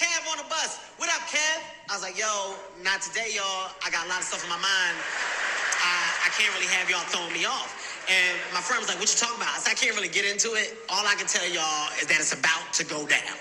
[0.00, 0.80] Kev on the bus.
[0.96, 1.60] What up, Kev?
[1.92, 3.68] I was like, yo, not today, y'all.
[3.84, 4.96] I got a lot of stuff in my mind.
[4.96, 7.68] I, I can't really have y'all throwing me off.
[8.08, 9.52] And my friend was like, what you talking about?
[9.52, 10.72] I said, I can't really get into it.
[10.88, 13.36] All I can tell y'all is that it's about to go down.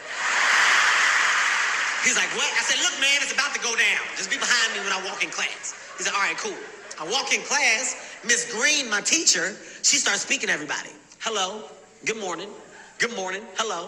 [2.03, 2.51] He's like, what?
[2.51, 4.03] I said, look, man, it's about to go down.
[4.19, 5.79] Just be behind me when I walk in class.
[5.95, 6.59] He said, all right, cool.
[6.99, 8.19] I walk in class.
[8.27, 10.91] Miss Green, my teacher, she starts speaking to everybody.
[11.23, 11.71] Hello,
[12.03, 12.51] good morning,
[12.99, 13.87] good morning, hello,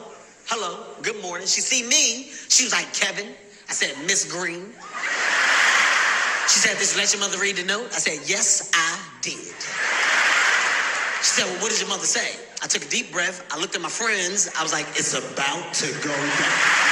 [0.52, 1.48] hello, good morning.
[1.48, 3.28] She see me, she was like, Kevin.
[3.70, 4.76] I said, Miss Green.
[6.52, 7.88] She said, this let your mother read the note?
[7.96, 9.32] I said, yes, I did.
[11.24, 12.38] She said, well, what did your mother say?
[12.62, 13.48] I took a deep breath.
[13.50, 14.50] I looked at my friends.
[14.60, 16.92] I was like, it's about to go down.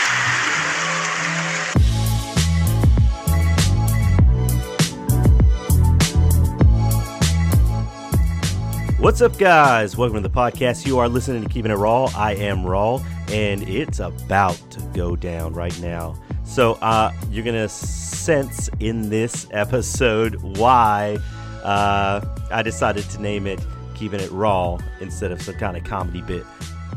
[8.99, 9.97] What's up, guys?
[9.97, 10.85] Welcome to the podcast.
[10.85, 12.09] You are listening to Keeping It Raw.
[12.15, 16.15] I am Raw, and it's about to go down right now.
[16.45, 21.19] So, uh, you're to sense in this episode why
[21.63, 23.63] uh, I decided to name it
[23.93, 26.45] Keeping It Raw instead of some kind of comedy bit.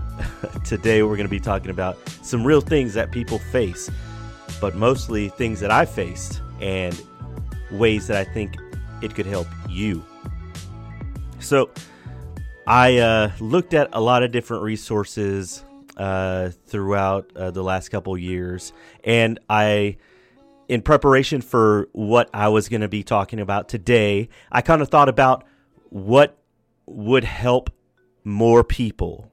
[0.64, 3.91] Today, we're to be talking about some real things that people face,
[4.60, 6.98] but mostly things that I faced and
[7.70, 8.56] ways that I think
[9.03, 10.03] it could help you.
[11.41, 11.69] So,
[12.66, 15.62] I uh, looked at a lot of different resources
[15.96, 18.72] uh, throughout uh, the last couple years,
[19.04, 19.96] and I,
[20.68, 24.88] in preparation for what I was going to be talking about today, I kind of
[24.88, 25.44] thought about
[25.90, 26.38] what
[26.86, 27.70] would help
[28.24, 29.30] more people.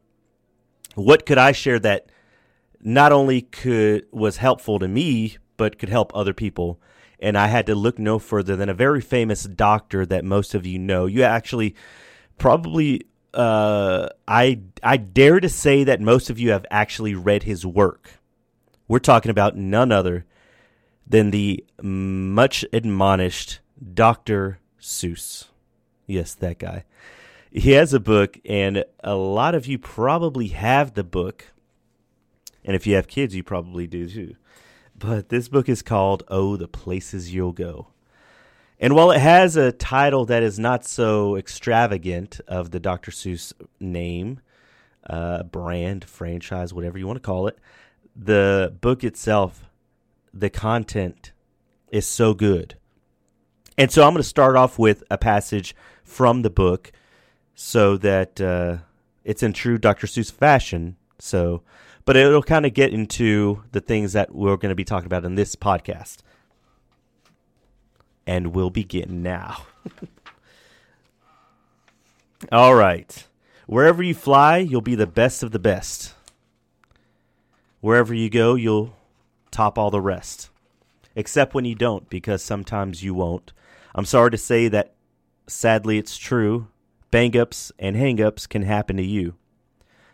[0.95, 2.11] What could I share that
[2.81, 6.79] not only could was helpful to me, but could help other people?
[7.19, 10.65] And I had to look no further than a very famous doctor that most of
[10.65, 11.05] you know.
[11.05, 11.75] You actually
[12.37, 17.65] probably uh, I I dare to say that most of you have actually read his
[17.65, 18.19] work.
[18.87, 20.25] We're talking about none other
[21.05, 23.59] than the much admonished
[23.93, 24.59] Dr.
[24.79, 25.45] Seuss.
[26.07, 26.85] Yes, that guy.
[27.51, 31.45] He has a book, and a lot of you probably have the book.
[32.63, 34.35] And if you have kids, you probably do too.
[34.95, 37.87] But this book is called Oh, the Places You'll Go.
[38.79, 43.11] And while it has a title that is not so extravagant of the Dr.
[43.11, 44.39] Seuss name,
[45.07, 47.57] uh, brand, franchise, whatever you want to call it,
[48.15, 49.69] the book itself,
[50.33, 51.33] the content
[51.89, 52.75] is so good.
[53.77, 56.91] And so I'm going to start off with a passage from the book
[57.55, 58.77] so that uh,
[59.25, 60.07] it's in true Dr.
[60.07, 60.95] Seuss fashion.
[61.17, 61.63] So,
[62.05, 65.25] but it'll kind of get into the things that we're going to be talking about
[65.25, 66.19] in this podcast
[68.29, 69.65] and we'll begin now.
[72.51, 73.25] All right.
[73.65, 76.13] Wherever you fly, you'll be the best of the best.
[77.81, 78.95] Wherever you go, you'll
[79.49, 80.51] top all the rest.
[81.15, 83.51] Except when you don't, because sometimes you won't.
[83.95, 84.93] I'm sorry to say that
[85.47, 86.67] sadly it's true.
[87.09, 89.33] Bang ups and hang ups can happen to you.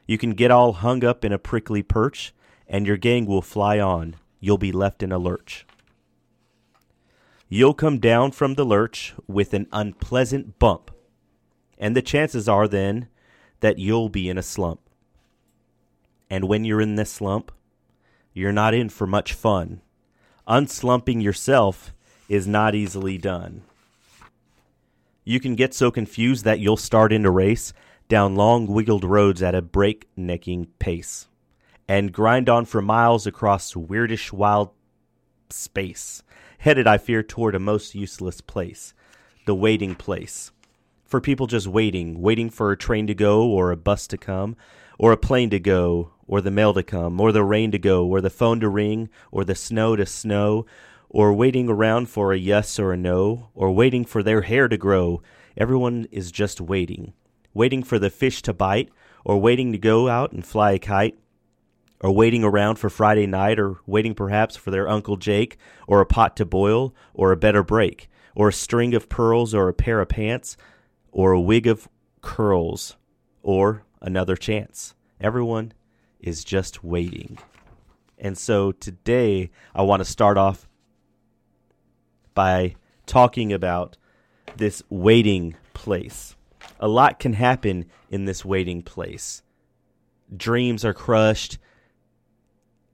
[0.08, 2.34] You can get all hung up in a prickly perch,
[2.66, 4.16] and your gang will fly on.
[4.40, 5.66] You'll be left in a lurch.
[7.56, 10.92] You'll come down from the lurch with an unpleasant bump,
[11.78, 13.08] and the chances are then
[13.62, 14.82] that you'll be in a slump.
[16.30, 17.54] And when you're in this slump,
[18.34, 19.80] you're not in for much fun.
[20.46, 21.94] Unslumping yourself
[22.28, 23.62] is not easily done.
[25.24, 27.72] You can get so confused that you'll start in a race
[28.10, 31.30] down long wiggled roads at a breaknecking pace
[31.88, 34.72] and grind on for miles across weirdish wild
[35.50, 36.22] space
[36.58, 38.94] headed, I fear, toward a most useless place
[39.46, 40.52] the waiting place.
[41.06, 44.56] For people just waiting, waiting for a train to go, or a bus to come,
[44.98, 48.08] or a plane to go, or the mail to come, or the rain to go,
[48.08, 50.66] or the phone to ring, or the snow to snow,
[51.10, 54.78] or waiting around for a yes or a no, or waiting for their hair to
[54.78, 55.22] grow.
[55.56, 57.14] Everyone is just waiting.
[57.54, 58.90] Waiting for the fish to bite,
[59.24, 61.18] or waiting to go out and fly a kite,
[62.06, 65.58] or waiting around for Friday night, or waiting perhaps for their Uncle Jake,
[65.88, 69.68] or a pot to boil, or a better break, or a string of pearls, or
[69.68, 70.56] a pair of pants,
[71.12, 71.90] or a wig of
[72.22, 72.96] curls,
[73.42, 74.94] or another chance.
[75.20, 75.74] Everyone
[76.20, 77.40] is just waiting.
[78.20, 80.70] And so today I want to start off
[82.36, 82.76] by
[83.08, 83.98] talking about
[84.58, 86.36] this waiting place.
[86.80, 89.42] A lot can happen in this waiting place.
[90.38, 91.58] Dreams are crushed,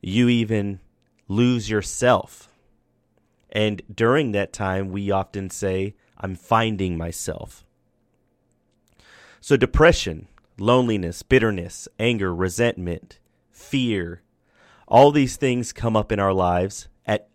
[0.02, 0.80] you even
[1.28, 2.50] lose yourself.
[3.52, 7.66] And during that time, we often say, I'm finding myself.
[9.40, 10.28] So, depression,
[10.60, 13.20] loneliness, bitterness, anger, resentment,
[13.50, 14.22] fear
[14.88, 17.30] All these things come up in our lives at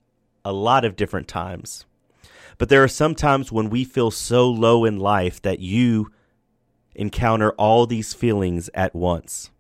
[0.45, 1.87] a lot of different times.
[2.59, 6.13] But there are some times when we feel so low in life that you
[6.95, 9.51] encounter all these feelings at once.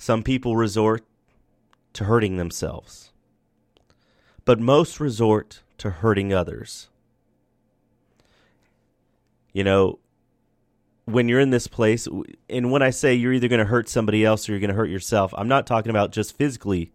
[0.00, 1.04] Some people resort
[1.92, 3.10] to hurting themselves,
[4.44, 6.88] but most resort to hurting others.
[9.52, 9.98] You know,
[11.04, 12.06] when you're in this place,
[12.48, 14.76] and when I say you're either going to hurt somebody else or you're going to
[14.76, 16.92] hurt yourself, I'm not talking about just physically,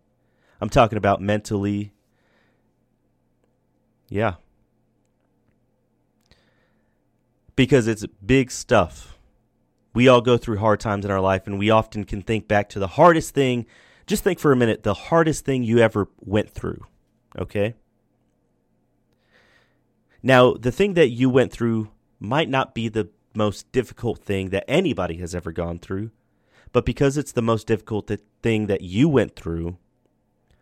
[0.62, 1.92] I'm talking about mentally.
[4.08, 4.36] Yeah.
[7.58, 9.13] Because it's big stuff.
[9.94, 12.70] We all go through hard times in our life, and we often can think back
[12.70, 13.66] to the hardest thing.
[14.08, 16.86] Just think for a minute the hardest thing you ever went through.
[17.38, 17.76] Okay?
[20.22, 24.64] Now, the thing that you went through might not be the most difficult thing that
[24.68, 26.12] anybody has ever gone through,
[26.72, 28.10] but because it's the most difficult
[28.42, 29.78] thing that you went through,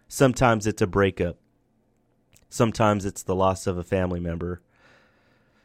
[0.08, 1.38] sometimes it's a breakup.
[2.50, 4.62] Sometimes it's the loss of a family member.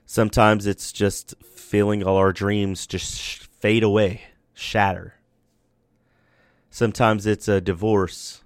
[0.05, 4.21] Sometimes it's just feeling all our dreams just fade away,
[4.55, 5.15] shatter.
[6.71, 8.45] Sometimes it's a divorce.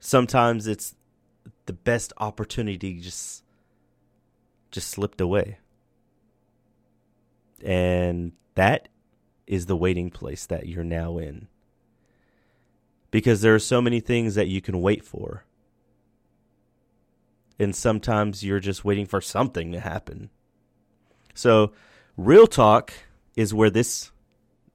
[0.00, 0.96] Sometimes it's
[1.66, 3.44] the best opportunity just
[4.72, 5.58] just slipped away.
[7.62, 8.88] And that
[9.46, 11.46] is the waiting place that you're now in.
[13.12, 15.44] Because there are so many things that you can wait for.
[17.56, 20.30] And sometimes you're just waiting for something to happen.
[21.34, 21.70] So,
[22.16, 22.92] real talk
[23.36, 24.10] is where this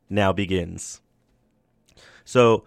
[0.09, 1.01] now begins.
[2.25, 2.65] So,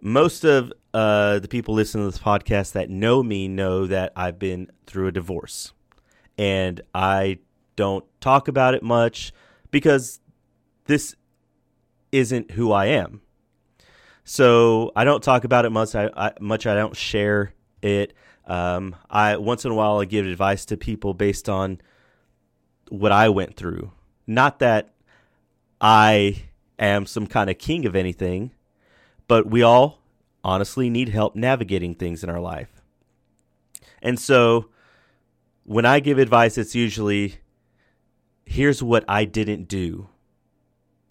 [0.00, 4.38] most of uh, the people listening to this podcast that know me know that I've
[4.38, 5.72] been through a divorce.
[6.36, 7.38] And I
[7.76, 9.32] don't talk about it much
[9.70, 10.20] because
[10.86, 11.14] this
[12.10, 13.22] isn't who I am.
[14.24, 15.94] So I don't talk about it much.
[15.94, 18.12] I, I much I don't share it.
[18.46, 21.80] Um, I once in a while I give advice to people based on
[22.88, 23.92] what I went through.
[24.26, 24.91] Not that
[25.82, 26.44] I
[26.78, 28.52] am some kind of king of anything,
[29.26, 29.98] but we all
[30.44, 32.80] honestly need help navigating things in our life.
[34.00, 34.68] And so
[35.64, 37.36] when I give advice, it's usually
[38.44, 40.08] here's what I didn't do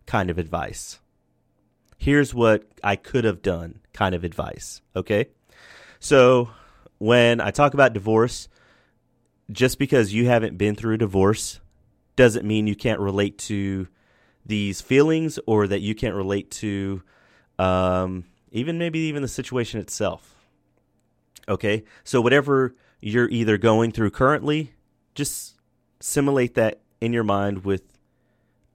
[0.06, 1.00] kind of advice.
[1.98, 4.82] Here's what I could have done kind of advice.
[4.96, 5.28] Okay.
[6.00, 6.50] So
[6.98, 8.48] when I talk about divorce,
[9.52, 11.60] just because you haven't been through a divorce
[12.16, 13.88] doesn't mean you can't relate to
[14.46, 17.04] these feelings or that you can't relate to
[17.60, 20.36] um, even maybe even the situation itself.
[21.48, 21.84] Okay.
[22.04, 24.74] So whatever you're either going through currently,
[25.16, 25.56] just
[26.00, 27.84] simulate that in your mind with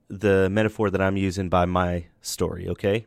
[0.09, 3.05] the metaphor that I'm using by my story, okay?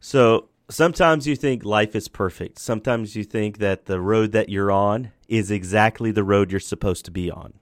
[0.00, 2.58] So sometimes you think life is perfect.
[2.58, 7.04] Sometimes you think that the road that you're on is exactly the road you're supposed
[7.06, 7.54] to be on.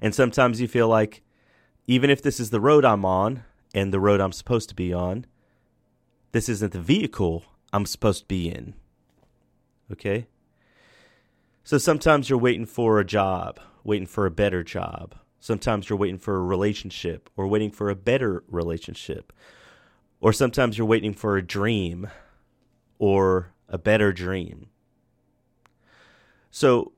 [0.00, 1.22] And sometimes you feel like
[1.86, 3.44] even if this is the road I'm on
[3.74, 5.26] and the road I'm supposed to be on,
[6.32, 8.74] this isn't the vehicle I'm supposed to be in.
[9.92, 10.26] Okay?
[11.62, 15.16] So sometimes you're waiting for a job, waiting for a better job.
[15.40, 19.32] Sometimes you're waiting for a relationship or waiting for a better relationship.
[20.20, 22.08] Or sometimes you're waiting for a dream
[22.98, 24.68] or a better dream.
[26.50, 26.92] So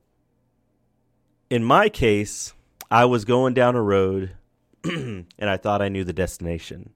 [1.49, 2.53] in my case,
[2.89, 4.31] I was going down a road
[4.83, 6.91] and I thought I knew the destination.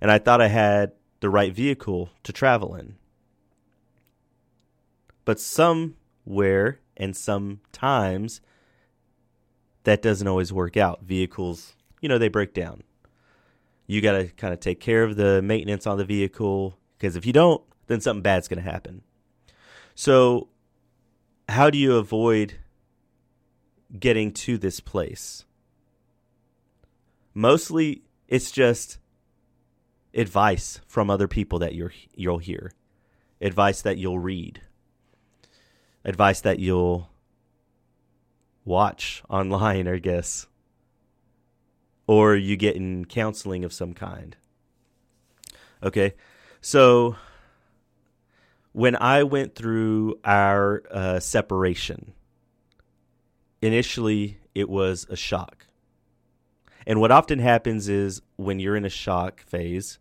[0.00, 2.96] And I thought I had the right vehicle to travel in.
[5.24, 8.40] But somewhere and sometimes
[9.84, 11.02] that doesn't always work out.
[11.02, 12.82] Vehicles, you know, they break down.
[13.86, 17.26] You got to kind of take care of the maintenance on the vehicle because if
[17.26, 19.02] you don't, then something bad's going to happen.
[19.94, 20.48] So,
[21.48, 22.54] how do you avoid
[23.98, 25.44] getting to this place?
[27.34, 28.98] Mostly it's just
[30.14, 32.72] advice from other people that you're you'll hear.
[33.40, 34.60] Advice that you'll read
[36.04, 37.10] advice that you'll
[38.64, 40.46] watch online, I guess,
[42.06, 44.36] or you get in counseling of some kind.
[45.82, 46.14] Okay,
[46.60, 47.16] so
[48.72, 52.12] when I went through our uh, separation,
[53.62, 55.66] initially it was a shock.
[56.86, 59.98] And what often happens is when you're in a shock phase,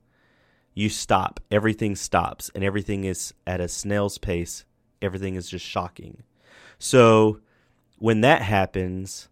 [0.73, 1.39] you stop.
[1.51, 4.63] Everything stops, and everything is at a snail's pace
[5.01, 6.23] everything is just shocking.
[6.77, 7.39] So
[7.97, 9.29] when that happens,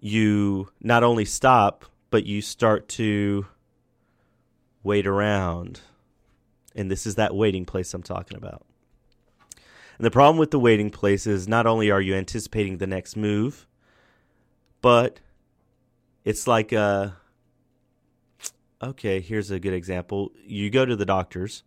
[0.00, 3.46] you not only stop, but you start to
[4.82, 5.80] wait around.
[6.74, 8.64] And this is that waiting place I'm talking about.
[9.98, 13.16] And the problem with the waiting place is not only are you anticipating the next
[13.16, 13.66] move,
[14.80, 15.18] but
[16.28, 17.08] it's like uh
[18.82, 20.30] okay, here's a good example.
[20.44, 21.62] You go to the doctor's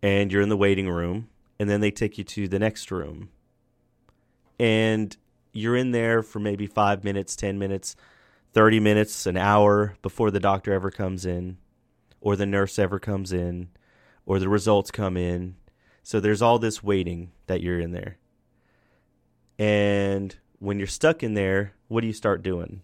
[0.00, 3.30] and you're in the waiting room and then they take you to the next room.
[4.60, 5.16] And
[5.52, 7.96] you're in there for maybe 5 minutes, 10 minutes,
[8.52, 11.58] 30 minutes, an hour before the doctor ever comes in
[12.20, 13.70] or the nurse ever comes in
[14.24, 15.56] or the results come in.
[16.04, 18.18] So there's all this waiting that you're in there.
[19.58, 22.82] And when you're stuck in there, what do you start doing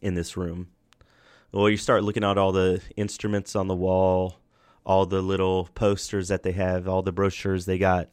[0.00, 0.68] in this room?
[1.52, 4.36] Well, you start looking at all the instruments on the wall,
[4.84, 8.08] all the little posters that they have, all the brochures they got.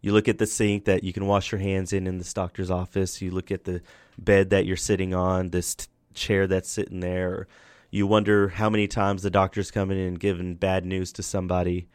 [0.00, 2.70] You look at the sink that you can wash your hands in in this doctor's
[2.70, 3.20] office.
[3.20, 3.82] You look at the
[4.18, 7.48] bed that you're sitting on, this t- chair that's sitting there.
[7.90, 11.88] You wonder how many times the doctor's coming in and giving bad news to somebody.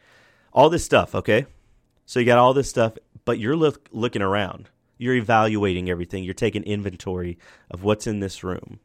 [0.52, 1.46] All this stuff, okay?
[2.06, 4.68] So you got all this stuff, but you're look, looking around.
[4.98, 6.24] You're evaluating everything.
[6.24, 7.38] You're taking inventory
[7.70, 8.80] of what's in this room.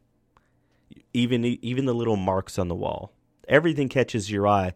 [1.13, 3.13] Even even the little marks on the wall.
[3.47, 4.73] Everything catches your eye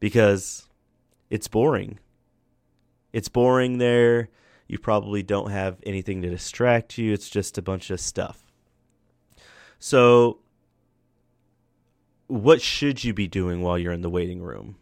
[0.00, 0.68] because
[1.30, 1.98] it's boring.
[3.12, 4.28] It's boring there.
[4.66, 7.12] You probably don't have anything to distract you.
[7.12, 8.44] It's just a bunch of stuff.
[9.78, 10.40] So
[12.28, 14.76] what should you be doing while you're in the waiting room?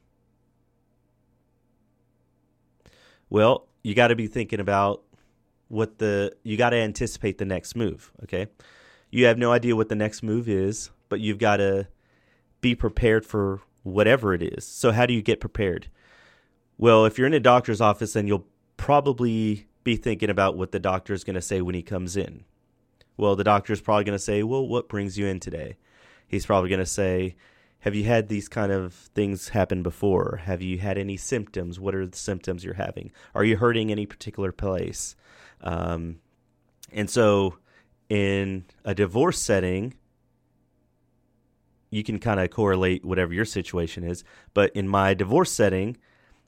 [3.31, 5.03] Well, you got to be thinking about
[5.69, 8.49] what the you got to anticipate the next move, okay?
[9.11, 11.89] You have no idea what the next move is, but you've got to
[12.61, 14.67] be prepared for whatever it is.
[14.67, 15.89] So how do you get prepared?
[16.77, 18.47] Well, if you're in a doctor's office then you'll
[18.77, 22.45] probably be thinking about what the doctor is going to say when he comes in.
[23.17, 25.77] Well, the doctor is probably going to say, "Well, what brings you in today?"
[26.29, 27.35] He's probably going to say,
[27.81, 30.41] have you had these kind of things happen before?
[30.45, 31.79] Have you had any symptoms?
[31.79, 33.13] What are the symptoms you're having?
[33.35, 35.15] Are you hurting any particular place?
[35.61, 36.19] Um,
[36.93, 37.59] and so,
[38.09, 39.95] in a divorce setting,
[41.91, 44.25] you can kind of correlate whatever your situation is.
[44.55, 45.97] But in my divorce setting,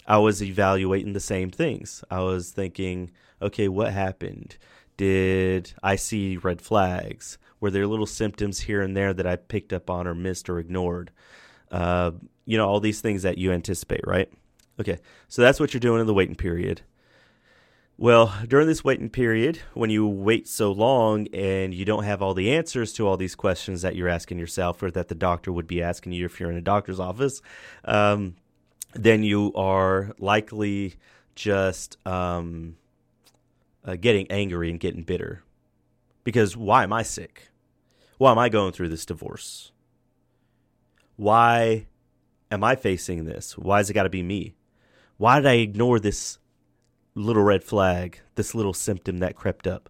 [0.07, 2.03] I was evaluating the same things.
[2.11, 4.57] I was thinking, okay, what happened?
[4.97, 7.39] Did I see red flags?
[7.61, 10.59] Were there little symptoms here and there that I picked up on or missed or
[10.59, 11.11] ignored?
[11.71, 12.13] Uh,
[12.45, 14.31] you know, all these things that you anticipate, right?
[14.79, 14.99] Okay,
[15.29, 16.83] so that's what you're doing in the waiting period.
[18.01, 22.33] Well, during this waiting period, when you wait so long and you don't have all
[22.33, 25.67] the answers to all these questions that you're asking yourself or that the doctor would
[25.67, 27.43] be asking you if you're in a doctor's office,
[27.85, 28.37] um,
[28.95, 30.95] then you are likely
[31.35, 32.79] just um,
[33.85, 35.43] uh, getting angry and getting bitter.
[36.25, 37.51] Because why am I sick?
[38.17, 39.73] Why am I going through this divorce?
[41.17, 41.85] Why
[42.51, 43.59] am I facing this?
[43.59, 44.55] Why has it got to be me?
[45.19, 46.39] Why did I ignore this
[47.15, 49.89] little red flag, this little symptom that crept up?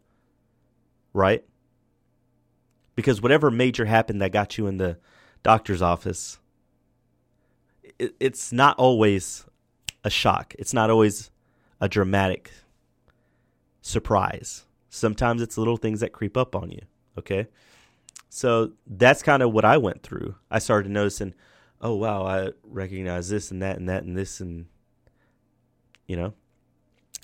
[1.13, 1.45] Right?
[2.95, 4.99] Because whatever major happened that got you in the
[5.43, 6.39] doctor's office,
[7.99, 9.47] it, it's not always
[10.05, 10.55] a shock.
[10.59, 11.31] It's not always
[11.81, 12.51] a dramatic
[13.81, 14.65] surprise.
[14.89, 16.83] Sometimes it's little things that creep up on you.
[17.19, 17.49] Okay.
[18.29, 20.37] So that's kind of what I went through.
[20.51, 21.35] I started noticing,
[21.81, 24.67] oh wow, I recognize this and that and that and this and
[26.07, 26.35] you know.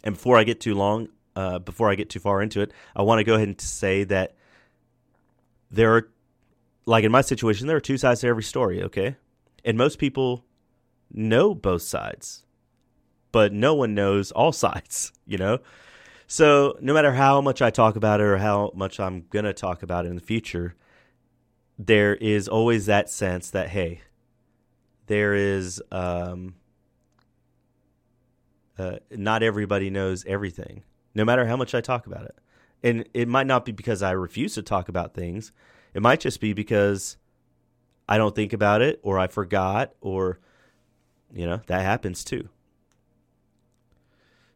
[0.06, 3.02] And before I get too long, uh, before I get too far into it, I
[3.02, 4.36] want to go ahead and say that
[5.68, 6.08] there are,
[6.84, 8.84] like in my situation, there are two sides to every story.
[8.84, 9.16] Okay,
[9.64, 10.44] and most people
[11.12, 12.46] know both sides,
[13.32, 15.12] but no one knows all sides.
[15.26, 15.58] You know.
[16.28, 19.82] So no matter how much I talk about it or how much I'm gonna talk
[19.82, 20.76] about it in the future,
[21.76, 24.02] there is always that sense that hey,
[25.08, 26.54] there is um,
[28.78, 30.82] uh, not everybody knows everything,
[31.14, 32.36] no matter how much I talk about it.
[32.82, 35.52] And it might not be because I refuse to talk about things.
[35.94, 37.16] It might just be because
[38.08, 40.38] I don't think about it or I forgot or
[41.32, 42.48] you know, that happens too.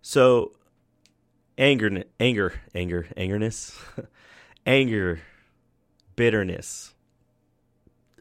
[0.02, 0.52] So
[1.58, 3.76] anger anger anger angerness
[4.66, 5.20] anger
[6.16, 6.94] bitterness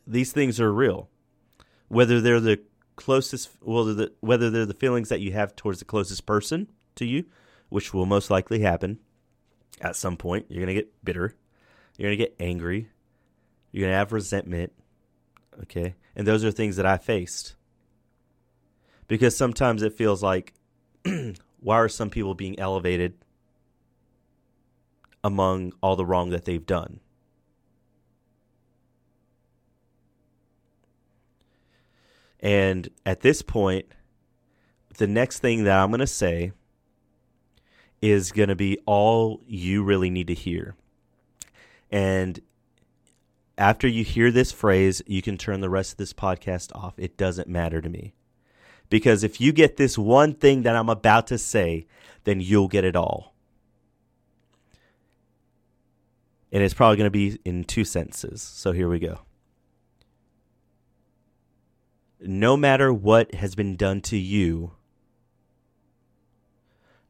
[0.09, 1.07] these things are real.
[1.87, 2.59] Whether they're the
[2.99, 7.05] closest, well, the, whether they're the feelings that you have towards the closest person to
[7.05, 7.23] you,
[7.69, 8.99] which will most likely happen
[9.79, 10.45] at some point.
[10.49, 11.33] You're going to get bitter.
[11.97, 12.89] You're going to get angry.
[13.71, 14.73] You're going to have resentment.
[15.63, 15.95] Okay.
[16.13, 17.55] And those are things that I faced.
[19.07, 20.53] Because sometimes it feels like,
[21.61, 23.13] why are some people being elevated
[25.23, 26.99] among all the wrong that they've done?
[32.39, 33.86] And at this point,
[34.98, 36.51] the next thing that I'm going to say
[38.01, 40.75] is going to be all you really need to hear.
[41.91, 42.39] And
[43.58, 46.93] after you hear this phrase, you can turn the rest of this podcast off.
[46.98, 48.13] It doesn't matter to me.
[48.89, 51.86] Because if you get this one thing that I'm about to say,
[52.24, 53.36] then you'll get it all.
[56.51, 58.41] And it's probably going to be in two sentences.
[58.41, 59.19] So here we go.
[62.21, 64.71] No matter what has been done to you,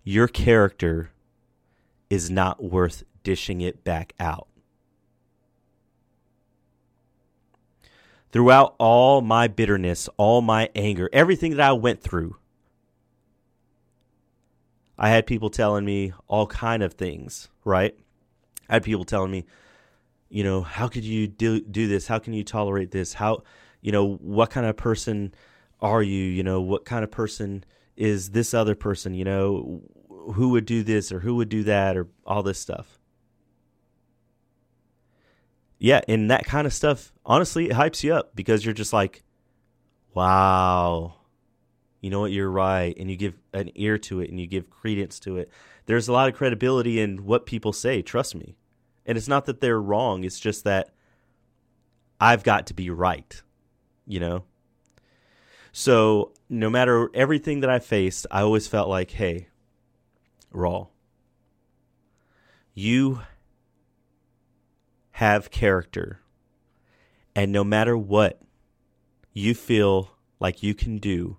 [0.03, 1.11] your character
[2.09, 4.47] is not worth dishing it back out.
[8.31, 12.35] Throughout all my bitterness, all my anger, everything that I went through,
[14.97, 17.97] I had people telling me all kind of things, right?
[18.69, 19.45] I had people telling me,
[20.29, 22.05] you know, how could you do do this?
[22.05, 23.13] How can you tolerate this?
[23.13, 23.41] How,
[23.81, 25.33] you know, what kind of person
[25.81, 26.23] are you?
[26.23, 27.63] You know, what kind of person
[27.95, 29.13] is this other person?
[29.13, 29.81] You know,
[30.33, 32.99] who would do this or who would do that or all this stuff.
[35.79, 39.23] Yeah, and that kind of stuff, honestly, it hypes you up because you're just like,
[40.13, 41.15] wow,
[42.01, 42.95] you know what, you're right.
[42.99, 45.49] And you give an ear to it and you give credence to it.
[45.85, 48.57] There's a lot of credibility in what people say, trust me.
[49.05, 50.89] And it's not that they're wrong, it's just that
[52.19, 53.41] I've got to be right,
[54.09, 54.43] you know?
[55.71, 59.47] So no matter everything that I faced, I always felt like, hey,
[60.51, 60.87] Raw,
[62.73, 63.21] you
[65.11, 66.21] have character.
[67.35, 68.41] And no matter what
[69.31, 71.37] you feel like you can do,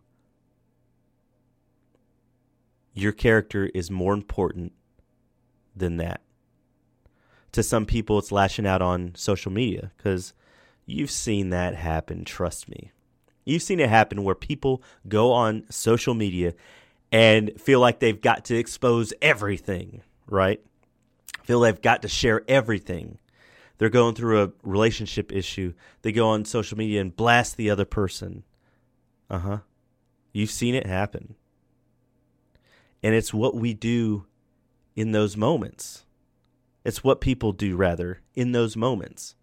[2.95, 4.73] your character is more important
[5.75, 6.21] than that.
[7.53, 10.35] To some people, it's lashing out on social media because
[10.91, 12.93] you've seen that happen, trust me.
[13.45, 16.55] You've seen it happen where people go on social media
[17.11, 20.61] and feel like they've got to expose everything, right?
[21.45, 23.19] Feel they've got to share everything.
[23.79, 25.73] They're going through a relationship issue.
[26.03, 28.45] They go on social media and blast the other person.
[29.31, 29.59] Uh huh.
[30.33, 31.35] You've seen it happen.
[33.03, 34.27] And it's what we do
[34.95, 36.05] in those moments.
[36.85, 39.35] It's what people do, rather, in those moments.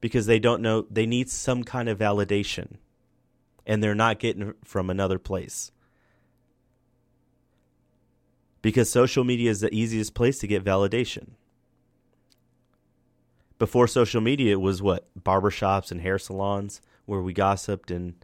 [0.00, 2.76] Because they don't know, they need some kind of validation.
[3.66, 5.70] And they're not getting it from another place
[8.62, 11.30] because social media is the easiest place to get validation.
[13.58, 15.06] Before social media, it was what?
[15.18, 18.14] Barbershops and hair salons where we gossiped and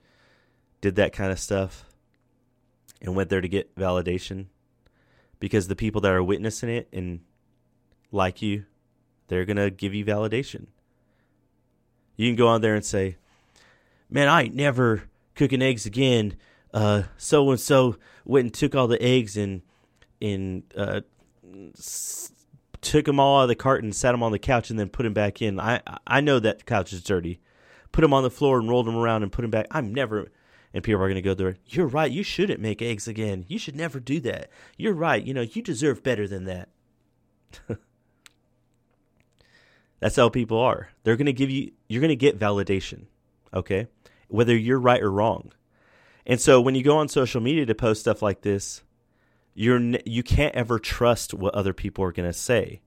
[0.81, 1.85] did that kind of stuff
[3.01, 4.47] and went there to get validation
[5.39, 7.21] because the people that are witnessing it and
[8.11, 8.65] like you,
[9.29, 10.67] they're going to give you validation.
[12.17, 13.17] You can go on there and say,
[14.11, 16.37] Man, I ain't never cooking eggs again.
[16.73, 19.63] So and so went and took all the eggs and
[20.21, 21.03] and uh,
[21.77, 22.33] s-
[22.81, 25.03] took them all out of the carton, sat them on the couch, and then put
[25.03, 25.59] them back in.
[25.61, 27.41] I I know that couch is dirty.
[27.93, 29.67] Put them on the floor and rolled them around and put them back.
[29.71, 30.31] I'm never.
[30.75, 31.57] And people are going to go there.
[31.67, 32.11] You're right.
[32.11, 33.47] You shouldn't make eggs again.
[33.49, 34.51] You should never do that.
[34.77, 35.23] You're right.
[35.23, 36.69] You know you deserve better than that.
[40.01, 40.91] That's how people are.
[41.03, 41.73] They're going to give you.
[41.89, 43.05] You're going to get validation.
[43.55, 43.89] Okay,
[44.29, 45.53] whether you're right or wrong.
[46.27, 48.83] And so when you go on social media to post stuff like this,
[49.57, 52.81] you're you can't ever trust what other people are going to say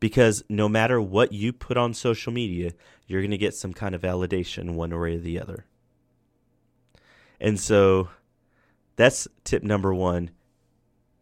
[0.00, 2.72] because no matter what you put on social media
[3.06, 5.64] you're going to get some kind of validation one way or the other
[7.40, 8.08] and so
[8.96, 10.30] that's tip number 1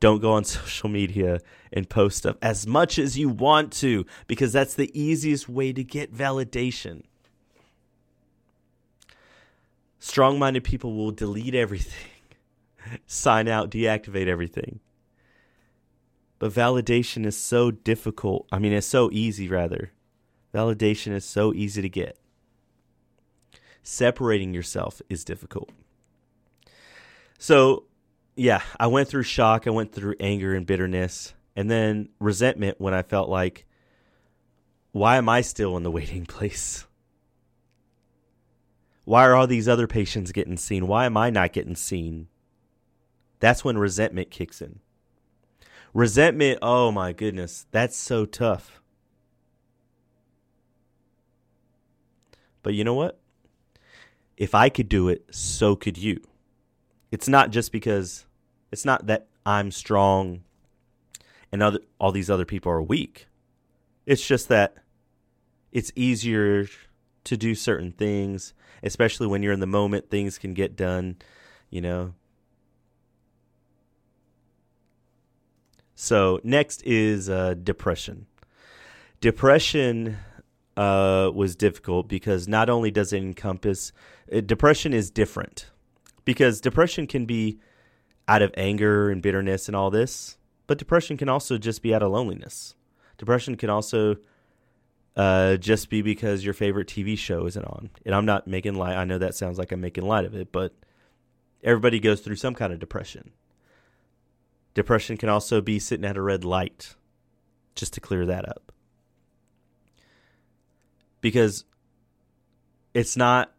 [0.00, 1.40] don't go on social media
[1.72, 5.82] and post stuff as much as you want to because that's the easiest way to
[5.82, 7.02] get validation
[9.98, 12.10] strong-minded people will delete everything
[13.06, 14.80] sign out, deactivate everything.
[16.38, 18.46] But validation is so difficult.
[18.52, 19.92] I mean, it's so easy, rather.
[20.54, 22.18] Validation is so easy to get.
[23.82, 25.70] Separating yourself is difficult.
[27.38, 27.84] So,
[28.36, 32.92] yeah, I went through shock, I went through anger and bitterness, and then resentment when
[32.92, 33.66] I felt like,
[34.92, 36.86] why am I still in the waiting place?
[39.04, 40.86] Why are all these other patients getting seen?
[40.86, 42.28] Why am I not getting seen?
[43.40, 44.80] That's when resentment kicks in.
[45.94, 48.80] Resentment, oh my goodness, that's so tough.
[52.62, 53.18] But you know what?
[54.36, 56.20] If I could do it, so could you.
[57.10, 58.25] It's not just because
[58.70, 60.42] it's not that I'm strong
[61.52, 63.26] and other, all these other people are weak.
[64.04, 64.76] It's just that
[65.72, 66.66] it's easier
[67.24, 71.16] to do certain things, especially when you're in the moment, things can get done,
[71.70, 72.14] you know.
[75.94, 78.26] So, next is uh, depression.
[79.20, 80.18] Depression
[80.76, 83.92] uh, was difficult because not only does it encompass,
[84.32, 85.70] uh, depression is different
[86.24, 87.58] because depression can be
[88.28, 90.36] out of anger and bitterness and all this,
[90.66, 92.74] but depression can also just be out of loneliness.
[93.18, 94.16] Depression can also
[95.16, 97.90] uh, just be because your favorite TV show isn't on.
[98.04, 98.96] And I'm not making light.
[98.96, 100.74] I know that sounds like I'm making light of it, but
[101.62, 103.32] everybody goes through some kind of depression.
[104.74, 106.94] Depression can also be sitting at a red light,
[107.74, 108.72] just to clear that up.
[111.22, 111.64] Because
[112.92, 113.54] it's not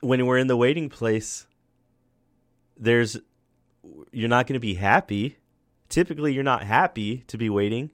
[0.00, 1.46] when we're in the waiting place,
[2.76, 3.18] there's
[4.12, 5.38] you're not going to be happy.
[5.88, 7.90] Typically, you're not happy to be waiting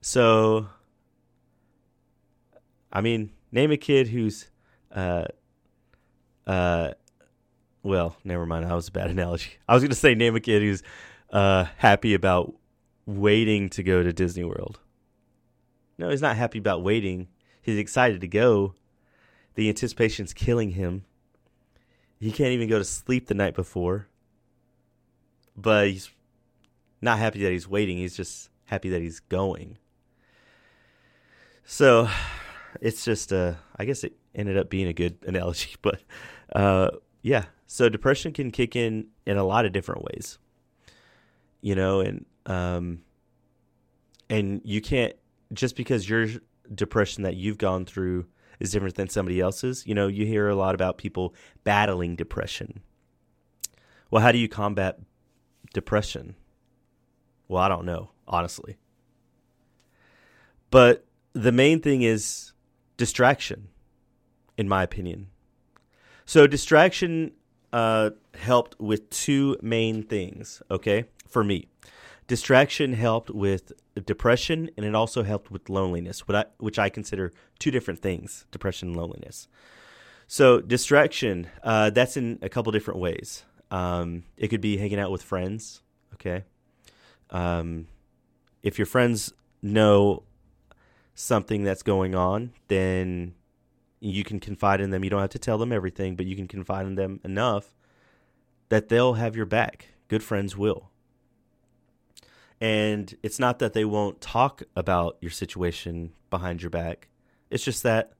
[0.00, 0.68] so,
[2.92, 4.48] I mean, name a kid who's,
[4.92, 5.24] uh,
[6.46, 6.92] uh,
[7.82, 8.64] well, never mind.
[8.64, 9.50] That was a bad analogy.
[9.68, 10.82] I was going to say name a kid who's
[11.30, 12.54] uh, happy about
[13.06, 14.80] waiting to go to Disney World.
[15.98, 17.28] No, he's not happy about waiting.
[17.60, 18.74] He's excited to go.
[19.56, 21.04] The anticipation's killing him.
[22.20, 24.08] He can't even go to sleep the night before.
[25.56, 26.10] But he's
[27.00, 27.98] not happy that he's waiting.
[27.98, 29.78] He's just happy that he's going.
[31.64, 32.08] So
[32.80, 36.00] it's just, uh, I guess it ended up being a good analogy, but
[36.54, 36.90] uh,
[37.22, 37.44] yeah.
[37.66, 40.38] So depression can kick in in a lot of different ways,
[41.60, 43.02] you know, and um,
[44.30, 45.14] and you can't
[45.52, 46.28] just because your
[46.74, 48.26] depression that you've gone through
[48.60, 49.86] is different than somebody else's.
[49.86, 52.80] You know, you hear a lot about people battling depression.
[54.10, 54.98] Well, how do you combat
[55.72, 56.34] depression?
[57.46, 58.76] Well, I don't know, honestly.
[60.70, 62.52] But the main thing is
[62.96, 63.68] distraction,
[64.56, 65.28] in my opinion.
[66.24, 67.32] So distraction
[67.72, 70.62] uh, helped with two main things.
[70.70, 71.68] Okay, for me,
[72.26, 73.72] distraction helped with
[74.06, 78.46] depression, and it also helped with loneliness, which I, which I consider two different things:
[78.50, 79.48] depression and loneliness.
[80.26, 83.44] So distraction, uh, that's in a couple different ways.
[83.70, 85.82] Um, it could be hanging out with friends.
[86.14, 86.44] Okay,
[87.30, 87.86] um,
[88.62, 89.32] if your friends
[89.62, 90.22] know
[91.14, 93.34] something that's going on, then
[94.00, 95.02] you can confide in them.
[95.02, 97.74] You don't have to tell them everything, but you can confide in them enough
[98.68, 99.88] that they'll have your back.
[100.08, 100.87] Good friends will.
[102.60, 107.08] And it's not that they won't talk about your situation behind your back,
[107.50, 108.12] it's just that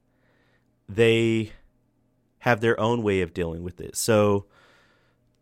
[0.89, 1.53] they
[2.39, 3.97] have their own way of dealing with it.
[3.97, 4.47] So,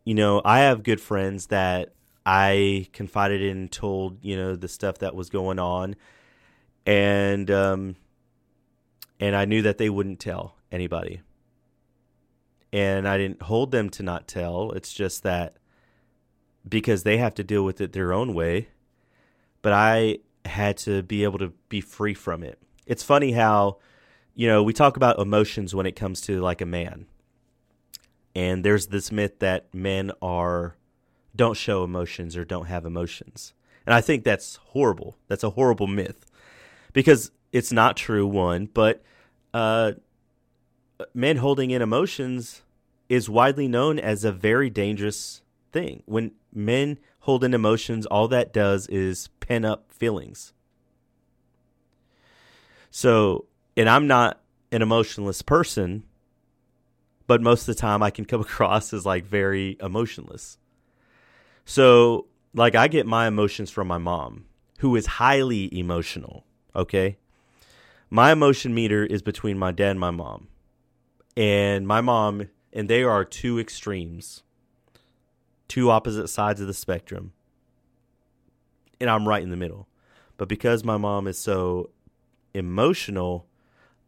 [0.03, 1.93] you know, I have good friends that
[2.25, 5.95] I confided in, told, you know, the stuff that was going on
[6.87, 7.97] and um,
[9.19, 11.21] and I knew that they wouldn't tell anybody,
[12.71, 14.71] and I didn't hold them to not tell.
[14.71, 15.57] It's just that
[16.67, 18.69] because they have to deal with it their own way,
[19.61, 22.59] but I had to be able to be free from it.
[22.85, 23.77] It's funny how
[24.33, 27.07] you know we talk about emotions when it comes to like a man,
[28.35, 30.75] and there's this myth that men are
[31.35, 33.53] don't show emotions or don't have emotions.
[33.85, 35.17] And I think that's horrible.
[35.27, 36.25] That's a horrible myth
[36.93, 38.27] because it's not true.
[38.27, 39.01] One, but
[39.53, 39.93] uh,
[41.13, 42.63] men holding in emotions
[43.09, 45.41] is widely known as a very dangerous
[45.71, 46.03] thing.
[46.05, 50.53] When men hold in emotions, all that does is pin up feelings.
[52.89, 56.03] So, and I'm not an emotionless person,
[57.27, 60.57] but most of the time I can come across as like very emotionless.
[61.65, 64.45] So, like, I get my emotions from my mom,
[64.79, 66.43] who is highly emotional
[66.77, 67.17] okay?
[68.09, 70.47] My emotion meter is between my dad and my mom.
[71.35, 74.43] And my mom, and they are two extremes,
[75.67, 77.33] two opposite sides of the spectrum.
[78.99, 79.87] And I'm right in the middle.
[80.37, 81.89] But because my mom is so
[82.53, 83.47] emotional,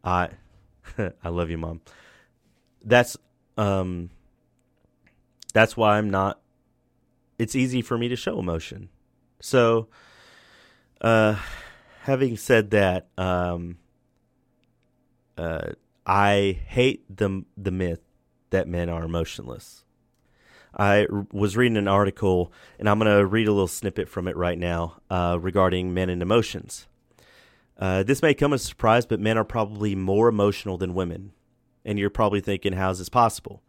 [0.03, 0.29] I
[1.23, 1.81] I love you, mom.
[2.83, 3.17] That's
[3.57, 4.09] um
[5.53, 6.39] that's why I'm not
[7.37, 8.89] it's easy for me to show emotion.
[9.41, 9.87] So
[11.01, 11.35] uh
[12.01, 13.77] having said that, um,
[15.37, 15.73] uh,
[16.05, 18.01] I hate the the myth
[18.49, 19.83] that men are emotionless.
[20.77, 24.37] I was reading an article, and I'm going to read a little snippet from it
[24.37, 26.87] right now uh, regarding men and emotions.
[27.77, 31.31] Uh, this may come as a surprise, but men are probably more emotional than women.
[31.85, 33.63] And you're probably thinking, how's this possible?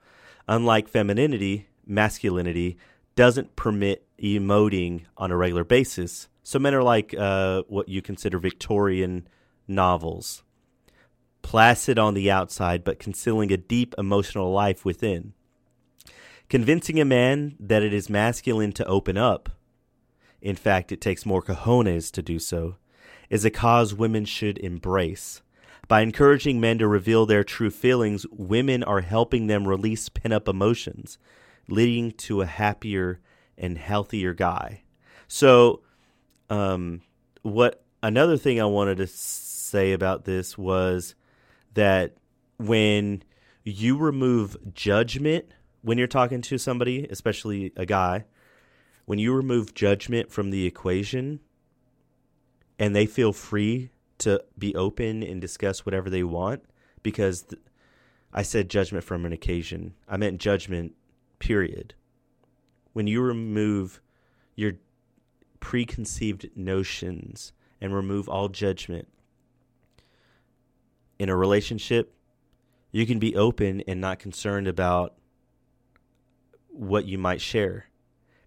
[0.49, 2.77] Unlike femininity, masculinity
[3.15, 6.29] doesn't permit emoting on a regular basis.
[6.43, 9.29] So men are like uh, what you consider Victorian
[9.69, 10.43] novels.
[11.43, 15.33] placid on the outside, but concealing a deep emotional life within.
[16.51, 19.51] Convincing a man that it is masculine to open up,
[20.43, 22.75] in fact, it takes more cojones to do so,
[23.31, 25.43] is a cause women should embrace.
[25.87, 30.49] By encouraging men to reveal their true feelings, women are helping them release pent up
[30.49, 31.19] emotions,
[31.69, 33.21] leading to a happier
[33.57, 34.83] and healthier guy.
[35.29, 35.83] So,
[36.49, 37.03] um,
[37.43, 41.15] what another thing I wanted to say about this was
[41.75, 42.17] that
[42.59, 43.23] when
[43.63, 48.25] you remove judgment when you're talking to somebody, especially a guy,
[49.07, 51.41] when you remove judgment from the equation
[52.79, 56.63] and they feel free to be open and discuss whatever they want,
[57.03, 57.61] because th-
[58.33, 60.95] I said judgment from an occasion, I meant judgment,
[61.39, 61.95] period.
[62.93, 64.01] When you remove
[64.55, 64.75] your
[65.61, 69.09] preconceived notions and remove all judgment
[71.19, 72.15] in a relationship,
[72.93, 75.15] you can be open and not concerned about
[76.81, 77.85] what you might share.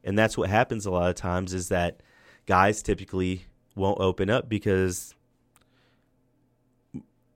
[0.04, 2.02] And that's what happens a lot of times is that
[2.48, 5.13] guys typically won't open up because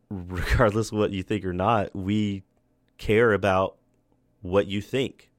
[0.10, 2.42] regardless of what you think or not, we
[2.98, 3.78] care about
[4.42, 5.30] what you think.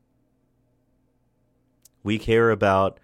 [2.04, 3.00] We care about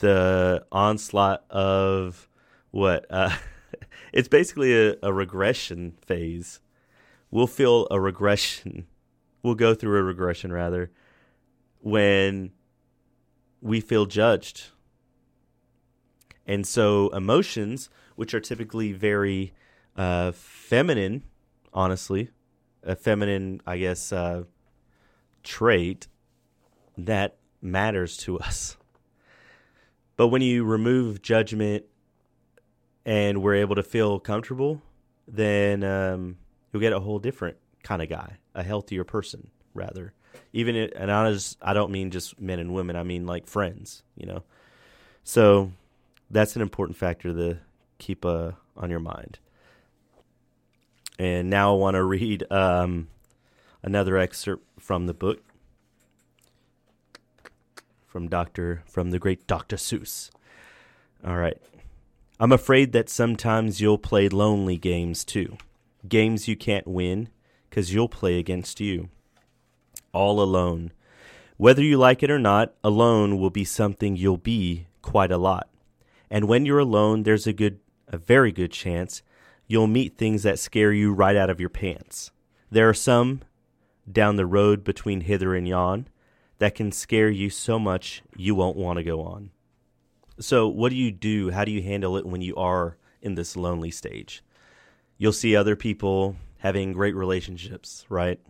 [0.00, 2.28] the onslaught of
[2.72, 3.34] what uh,
[4.12, 6.60] it's basically a, a regression phase.
[7.30, 8.86] We'll feel a regression.
[9.42, 10.90] We'll go through a regression rather
[11.86, 12.50] when
[13.60, 14.70] we feel judged.
[16.44, 19.52] And so emotions, which are typically very
[19.96, 21.22] uh, feminine,
[21.72, 22.30] honestly,
[22.82, 24.42] a feminine, I guess, uh,
[25.44, 26.08] trait
[26.98, 28.76] that matters to us.
[30.16, 31.84] But when you remove judgment
[33.04, 34.82] and we're able to feel comfortable,
[35.28, 36.38] then um,
[36.72, 40.14] you'll get a whole different kind of guy, a healthier person, rather.
[40.52, 42.96] Even it, and I just I don't mean just men and women.
[42.96, 44.42] I mean like friends, you know.
[45.24, 45.72] So
[46.30, 47.58] that's an important factor to
[47.98, 49.38] keep uh, on your mind.
[51.18, 53.08] And now I want to read um,
[53.82, 55.42] another excerpt from the book
[58.16, 59.76] from Doctor from the great Dr.
[59.76, 60.30] Seuss.
[61.22, 61.58] All right.
[62.40, 65.56] I'm afraid that sometimes you'll play lonely games too.
[66.08, 67.28] Games you can't win
[67.70, 69.10] cuz you'll play against you.
[70.16, 70.92] All alone.
[71.58, 75.68] Whether you like it or not, alone will be something you'll be quite a lot.
[76.30, 79.22] And when you're alone, there's a good a very good chance
[79.66, 82.30] you'll meet things that scare you right out of your pants.
[82.70, 83.42] There are some
[84.10, 86.08] down the road between hither and yon
[86.60, 89.50] that can scare you so much you won't want to go on.
[90.38, 91.50] So, what do you do?
[91.50, 94.42] How do you handle it when you are in this lonely stage?
[95.18, 98.40] You'll see other people having great relationships, right?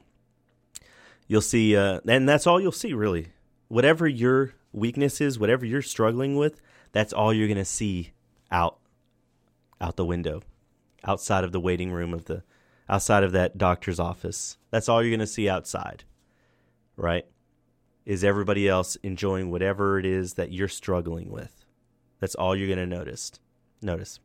[1.29, 3.29] You'll see, uh, and that's all you'll see, really.
[3.69, 6.61] Whatever your weakness is, whatever you're struggling with,
[6.93, 8.13] that's all you're going to see
[8.51, 8.79] out
[9.81, 10.43] out the window,
[11.05, 12.43] outside of the waiting room of the
[12.89, 14.57] outside of that doctor's office.
[14.71, 16.05] That's all you're going to see outside.
[16.97, 17.27] Right?
[18.05, 21.65] Is everybody else enjoying whatever it is that you're struggling with?
[22.21, 23.33] That's all you're going to notice.
[23.83, 24.21] Notice.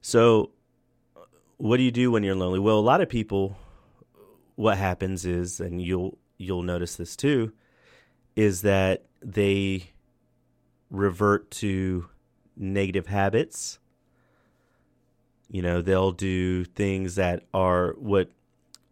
[0.00, 0.50] So,
[1.56, 2.58] what do you do when you're lonely?
[2.58, 3.56] Well, a lot of people
[4.58, 7.52] what happens is and you'll you'll notice this too
[8.34, 9.84] is that they
[10.90, 12.08] revert to
[12.56, 13.78] negative habits.
[15.48, 18.32] You know, they'll do things that are what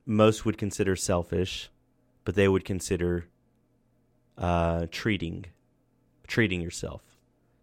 [0.07, 1.69] most would consider selfish,
[2.25, 3.27] but they would consider
[4.39, 5.47] uh, treating,
[6.29, 7.03] treating yourself,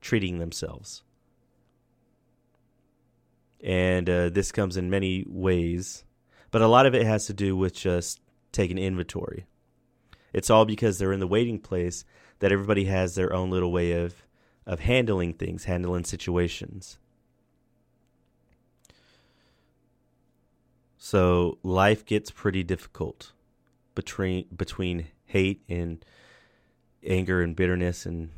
[0.02, 1.04] treating themselves.
[3.64, 6.04] And uh, this comes in many ways,
[6.54, 9.48] but a lot of it has to do with just taking inventory.
[10.34, 12.06] It's all because they're in the waiting place
[12.38, 14.24] that everybody has their own little way of
[14.68, 17.00] of handling things, handling situations.
[20.96, 23.32] So life gets pretty difficult
[23.96, 26.06] between between hate and
[27.04, 28.30] anger and bitterness and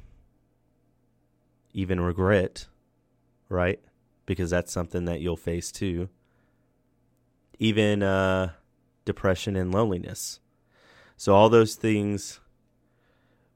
[1.74, 2.68] even regret,
[3.50, 3.82] right?
[4.26, 6.08] Because that's something that you'll face too.
[7.60, 8.52] Even uh,
[9.06, 10.40] depression and loneliness.
[11.18, 12.40] So all those things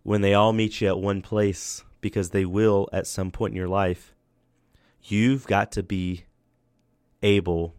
[0.04, 3.58] when they all meet you at one place because they will at some point in
[3.58, 4.14] your life,
[5.04, 6.26] you've got to be
[7.22, 7.76] able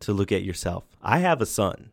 [0.00, 0.84] to look at yourself.
[1.02, 1.90] I have a son.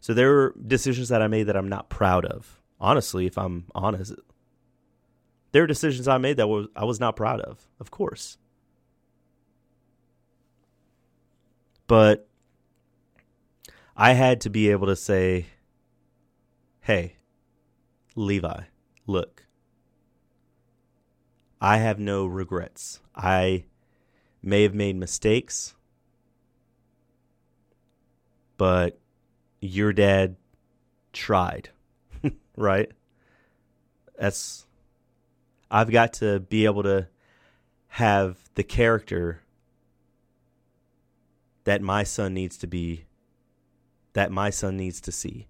[0.00, 2.60] So there were decisions that I made that I'm not proud of.
[2.80, 4.14] Honestly, if I'm honest,
[5.50, 8.38] there are decisions I made that was I was not proud of, of course.
[11.88, 12.28] But
[13.96, 15.46] I had to be able to say,
[16.82, 17.16] hey,
[18.14, 18.60] Levi,
[19.06, 19.46] look,
[21.60, 23.00] I have no regrets.
[23.16, 23.64] I
[24.42, 25.74] may have made mistakes,
[28.58, 29.00] but
[29.60, 30.36] your dad
[31.12, 31.70] tried,
[32.56, 32.92] right?
[34.18, 34.66] That's,
[35.70, 37.08] I've got to be able to
[37.88, 39.40] have the character
[41.68, 43.04] that my son needs to be
[44.14, 45.48] that my son needs to see.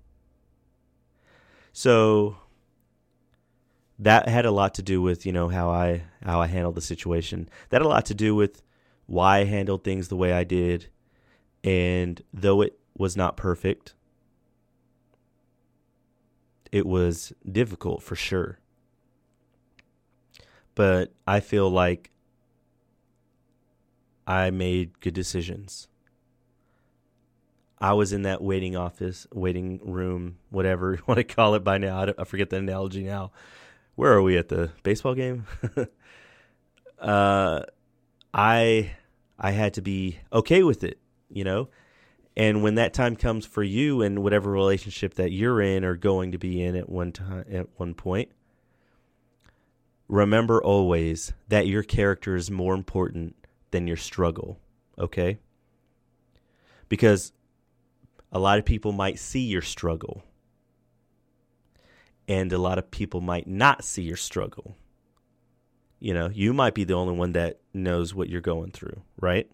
[1.72, 2.38] So
[4.00, 6.80] that had a lot to do with, you know, how I how I handled the
[6.80, 7.48] situation.
[7.68, 8.62] That had a lot to do with
[9.06, 10.88] why I handled things the way I did.
[11.62, 13.94] And though it was not perfect,
[16.72, 18.58] it was difficult for sure.
[20.74, 22.10] But I feel like
[24.26, 25.86] I made good decisions.
[27.80, 31.78] I was in that waiting office, waiting room, whatever you want to call it by
[31.78, 32.04] now.
[32.04, 33.32] I, I forget the analogy now.
[33.94, 35.46] Where are we at the baseball game?
[36.98, 37.62] uh,
[38.32, 38.92] I
[39.38, 40.98] I had to be okay with it,
[41.30, 41.68] you know.
[42.36, 46.32] And when that time comes for you and whatever relationship that you're in or going
[46.32, 48.30] to be in at one time at one point,
[50.06, 53.34] remember always that your character is more important
[53.72, 54.60] than your struggle,
[54.96, 55.38] okay?
[56.88, 57.32] Because
[58.32, 60.22] a lot of people might see your struggle,
[62.26, 64.76] and a lot of people might not see your struggle.
[66.00, 69.50] You know, you might be the only one that knows what you're going through, right?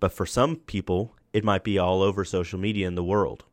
[0.00, 3.44] But for some people, it might be all over social media in the world.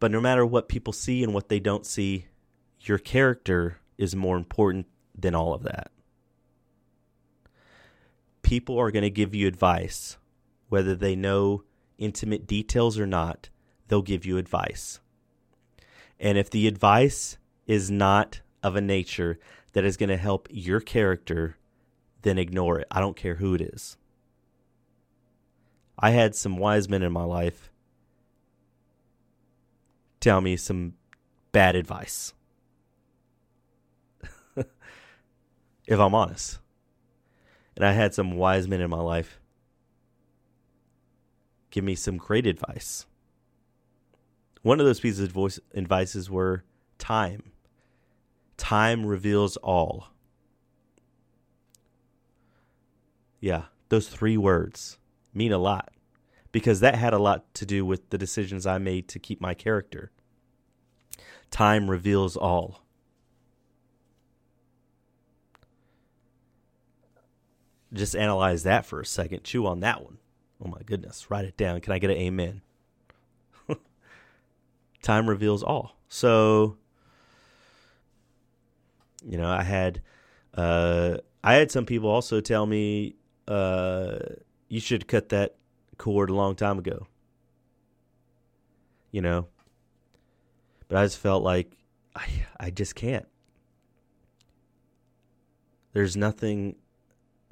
[0.00, 2.26] But no matter what people see and what they don't see,
[2.80, 5.90] your character is more important than all of that.
[8.42, 10.18] People are going to give you advice,
[10.68, 11.62] whether they know
[11.98, 13.48] intimate details or not,
[13.88, 15.00] they'll give you advice.
[16.18, 19.38] And if the advice is not of a nature
[19.72, 21.56] that is going to help your character,
[22.22, 22.86] then ignore it.
[22.90, 23.96] I don't care who it is.
[25.98, 27.70] I had some wise men in my life
[30.20, 30.94] tell me some
[31.52, 32.32] bad advice.
[34.56, 36.58] if I'm honest.
[37.76, 39.40] And I had some wise men in my life
[41.74, 43.04] give me some great advice.
[44.62, 46.62] One of those pieces of voice advices were
[46.98, 47.50] time.
[48.56, 50.06] Time reveals all.
[53.40, 54.98] Yeah, those three words
[55.34, 55.92] mean a lot
[56.52, 59.52] because that had a lot to do with the decisions I made to keep my
[59.52, 60.12] character.
[61.50, 62.84] Time reveals all.
[67.92, 69.42] Just analyze that for a second.
[69.42, 70.18] Chew on that one.
[70.64, 71.30] Oh my goodness.
[71.30, 71.80] Write it down.
[71.80, 72.62] Can I get an amen?
[75.02, 75.96] Time reveals all.
[76.08, 76.76] So,
[79.24, 80.00] you know, I had
[80.54, 84.18] uh I had some people also tell me uh
[84.68, 85.56] you should cut that
[85.98, 87.06] cord a long time ago.
[89.10, 89.48] You know.
[90.88, 91.76] But I just felt like
[92.16, 92.26] I
[92.58, 93.26] I just can't.
[95.92, 96.76] There's nothing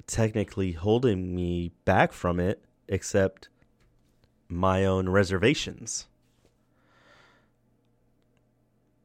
[0.07, 3.49] technically holding me back from it except
[4.49, 6.07] my own reservations.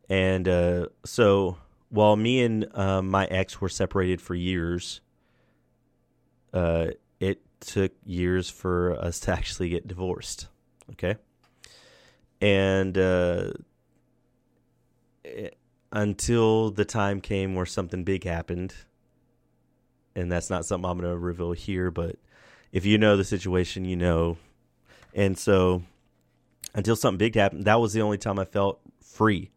[0.09, 1.59] And uh, so
[1.91, 5.01] while me and uh, my ex were separated for years,
[6.53, 6.89] uh,
[7.21, 10.49] it took years for us to actually get divorced.
[10.93, 11.17] Okay.
[12.41, 13.53] And uh,
[15.25, 15.57] it,
[15.93, 18.75] until the time came where something big happened,
[20.15, 22.17] and that's not something I'm going to reveal here, but
[22.73, 24.37] if you know the situation, you know.
[25.15, 25.83] And so
[26.75, 29.51] until something big happened, that was the only time I felt free.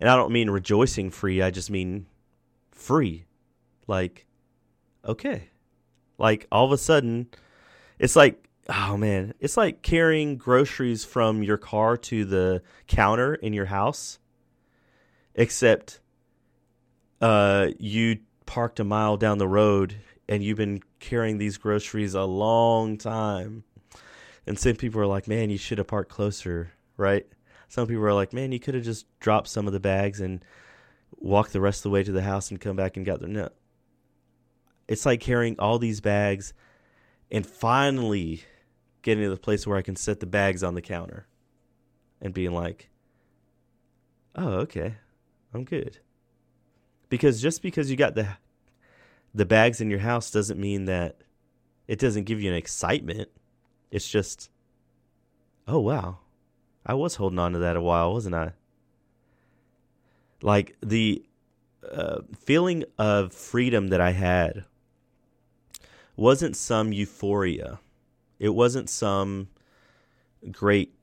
[0.00, 2.06] And I don't mean rejoicing free, I just mean
[2.70, 3.24] free.
[3.86, 4.26] Like,
[5.04, 5.50] okay.
[6.18, 7.28] Like all of a sudden,
[7.98, 13.52] it's like, oh man, it's like carrying groceries from your car to the counter in
[13.52, 14.18] your house,
[15.34, 16.00] except
[17.20, 19.96] uh, you parked a mile down the road
[20.28, 23.64] and you've been carrying these groceries a long time.
[24.46, 27.26] And some people are like, man, you should have parked closer, right?
[27.68, 30.44] Some people are like, man, you could have just dropped some of the bags and
[31.16, 33.32] walked the rest of the way to the house and come back and got them.
[33.32, 33.48] No.
[34.86, 36.54] It's like carrying all these bags
[37.30, 38.42] and finally
[39.02, 41.26] getting to the place where I can set the bags on the counter
[42.20, 42.88] and being like,
[44.34, 44.94] oh, okay,
[45.52, 45.98] I'm good.
[47.10, 48.28] Because just because you got the
[49.34, 51.16] the bags in your house doesn't mean that
[51.88, 53.30] It doesn't give you an excitement.
[53.90, 54.50] It's just,
[55.66, 56.18] oh wow,
[56.84, 58.52] I was holding on to that a while, wasn't I?
[60.42, 61.24] Like the
[61.90, 64.64] uh, feeling of freedom that I had
[66.14, 67.80] wasn't some euphoria.
[68.38, 69.48] It wasn't some
[70.52, 70.94] great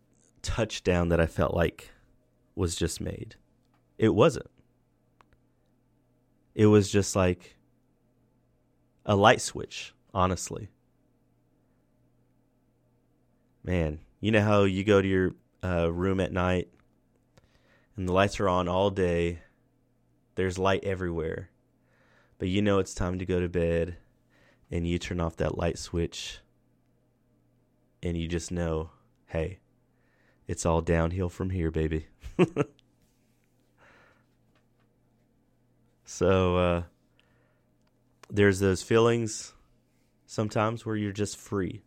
[0.43, 1.89] touchdown that I felt like
[2.55, 3.35] was just made.
[3.97, 4.49] It wasn't.
[6.53, 7.54] It was just like
[9.05, 10.69] a light switch, honestly.
[13.63, 16.69] Man, you know how you go to your uh, room at night
[17.95, 19.39] and the lights are on all day,
[20.35, 21.49] there's light everywhere,
[22.37, 23.97] but you know it's time to go to bed
[24.69, 26.39] and you turn off that light switch
[28.03, 28.89] and you just know,
[29.27, 29.59] hey,
[30.47, 32.07] it's all downhill from here, baby.
[36.05, 36.83] so uh,
[38.29, 39.53] there's those feelings
[40.25, 41.83] sometimes where you're just free.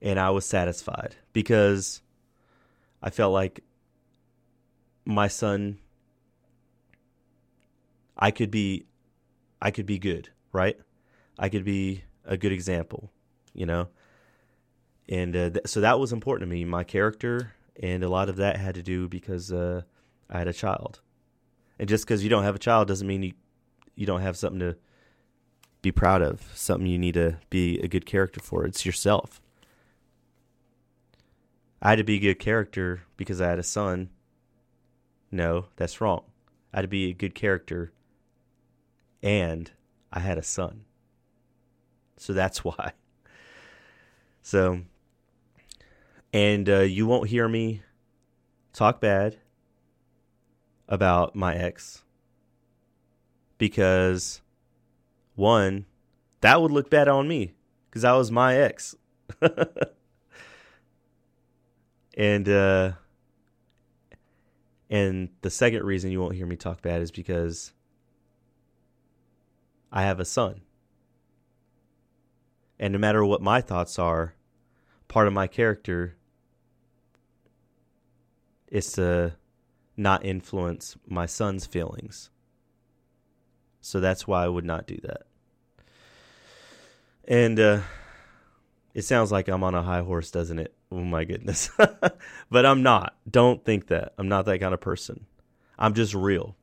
[0.00, 2.02] And I was satisfied because
[3.02, 3.62] I felt like
[5.04, 5.78] my son
[8.16, 8.86] I could be
[9.60, 10.78] I could be good, right?
[11.38, 13.10] I could be a good example,
[13.52, 13.88] you know?
[15.08, 18.36] And uh, th- so that was important to me, my character, and a lot of
[18.36, 19.82] that had to do because uh,
[20.30, 21.00] I had a child.
[21.78, 23.32] And just because you don't have a child doesn't mean you
[23.94, 24.76] you don't have something to
[25.82, 28.64] be proud of, something you need to be a good character for.
[28.64, 29.40] It's yourself.
[31.80, 34.10] I had to be a good character because I had a son.
[35.30, 36.22] No, that's wrong.
[36.72, 37.92] I had to be a good character
[39.22, 39.70] and
[40.12, 40.84] I had a son.
[42.16, 42.92] So that's why.
[44.42, 44.82] So,
[46.32, 47.82] and uh, you won't hear me
[48.72, 49.38] talk bad
[50.88, 52.01] about my ex
[53.62, 54.42] because
[55.36, 55.86] one,
[56.40, 57.54] that would look bad on me
[57.88, 58.96] because that was my ex.
[62.18, 62.90] and uh
[64.90, 67.72] and the second reason you won't hear me talk bad is because
[69.92, 70.62] I have a son.
[72.80, 74.34] And no matter what my thoughts are,
[75.06, 76.16] part of my character
[78.66, 79.36] is to
[79.96, 82.31] not influence my son's feelings.
[83.82, 85.22] So that's why I would not do that.
[87.28, 87.80] And uh,
[88.94, 90.74] it sounds like I'm on a high horse, doesn't it?
[90.90, 91.70] Oh my goodness.
[92.50, 93.16] but I'm not.
[93.30, 94.14] Don't think that.
[94.16, 95.26] I'm not that kind of person.
[95.78, 96.56] I'm just real.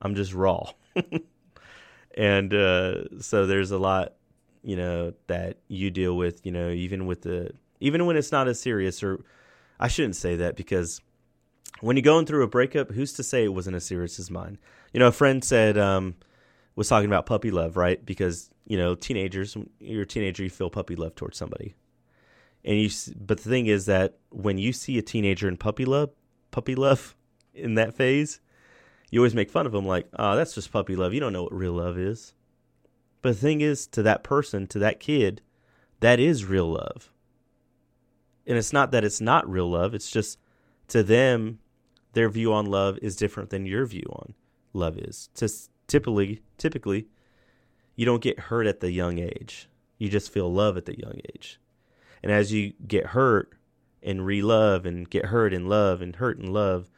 [0.00, 0.70] I'm just raw.
[2.16, 4.12] and uh, so there's a lot
[4.64, 8.48] you know that you deal with you know even with the even when it's not
[8.48, 9.22] as serious or
[9.78, 11.00] i shouldn't say that because
[11.80, 14.58] when you're going through a breakup who's to say it wasn't as serious as mine
[14.94, 16.14] you know a friend said um
[16.74, 20.70] was talking about puppy love right because you know teenagers you're a teenager you feel
[20.70, 21.74] puppy love towards somebody
[22.64, 26.08] and you but the thing is that when you see a teenager in puppy love
[26.50, 27.14] puppy love
[27.54, 28.40] in that phase
[29.14, 31.14] you always make fun of them like, oh, that's just puppy love.
[31.14, 32.34] You don't know what real love is.
[33.22, 35.40] But the thing is, to that person, to that kid,
[36.00, 37.12] that is real love.
[38.44, 40.40] And it's not that it's not real love, it's just
[40.88, 41.60] to them,
[42.14, 44.34] their view on love is different than your view on
[44.74, 45.30] love is.
[45.86, 47.06] Typically, typically,
[47.96, 49.68] you don't get hurt at the young age.
[49.98, 51.60] You just feel love at the young age.
[52.22, 53.54] And as you get hurt
[54.02, 56.90] and re love and get hurt and love and hurt and love,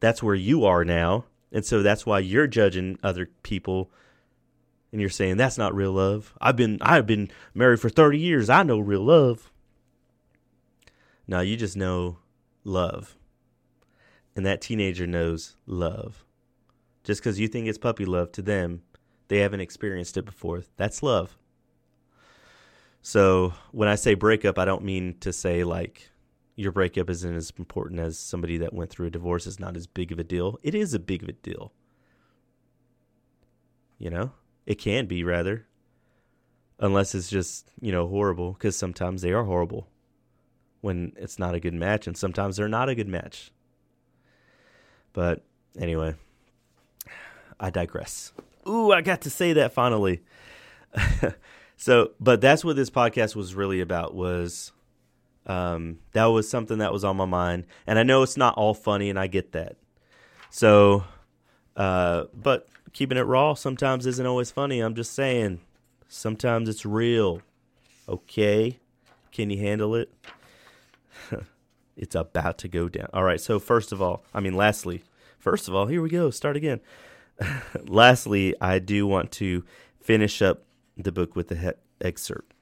[0.00, 1.24] that's where you are now.
[1.52, 3.90] And so that's why you're judging other people
[4.92, 6.34] and you're saying that's not real love.
[6.40, 8.48] I've been I've been married for 30 years.
[8.48, 9.50] I know real love.
[11.26, 12.18] Now you just know
[12.64, 13.16] love.
[14.34, 16.25] And that teenager knows love.
[17.06, 18.82] Just cuz you think it's puppy love to them,
[19.28, 20.64] they haven't experienced it before.
[20.76, 21.38] That's love.
[23.00, 26.10] So, when I say breakup, I don't mean to say like
[26.56, 29.86] your breakup isn't as important as somebody that went through a divorce is not as
[29.86, 30.58] big of a deal.
[30.64, 31.72] It is a big of a deal.
[33.98, 34.32] You know,
[34.66, 35.68] it can be rather,
[36.80, 39.86] unless it's just you know horrible because sometimes they are horrible
[40.80, 43.52] when it's not a good match, and sometimes they're not a good match.
[45.12, 45.44] But
[45.78, 46.16] anyway,
[47.58, 48.32] I digress.
[48.68, 50.22] Ooh, I got to say that finally.
[51.76, 54.72] so, but that's what this podcast was really about was
[55.46, 58.74] um, that was something that was on my mind, and I know it's not all
[58.74, 59.76] funny, and I get that.
[60.50, 61.04] So,
[61.76, 64.80] uh, but keeping it raw sometimes isn't always funny.
[64.80, 65.60] I'm just saying,
[66.08, 67.42] sometimes it's real.
[68.08, 68.78] Okay,
[69.32, 70.10] can you handle it?
[71.96, 73.08] it's about to go down.
[73.12, 73.40] All right.
[73.40, 75.02] So first of all, I mean, lastly,
[75.38, 76.30] first of all, here we go.
[76.30, 76.80] Start again.
[77.86, 79.64] lastly, I do want to
[80.00, 80.64] finish up
[80.96, 82.54] the book with the he- excerpt,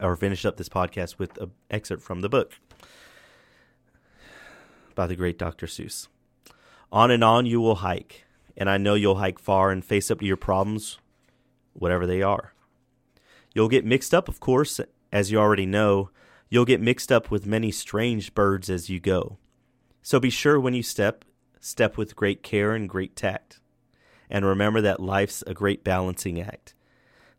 [0.00, 2.52] or finish up this podcast with an excerpt from the book
[4.94, 5.66] by the great Dr.
[5.66, 6.08] Seuss.
[6.92, 8.24] On and on you will hike,
[8.56, 10.98] and I know you'll hike far and face up to your problems,
[11.72, 12.52] whatever they are.
[13.54, 14.80] You'll get mixed up, of course,
[15.12, 16.10] as you already know.
[16.48, 19.38] You'll get mixed up with many strange birds as you go.
[20.02, 21.24] So be sure when you step,
[21.60, 23.60] step with great care and great tact.
[24.28, 26.74] And remember that life's a great balancing act.